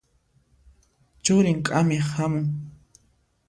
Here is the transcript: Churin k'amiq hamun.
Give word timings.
Churin 1.23 1.59
k'amiq 1.65 2.05
hamun. 2.15 2.47